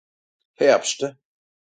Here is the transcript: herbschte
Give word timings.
herbschte 0.57 1.13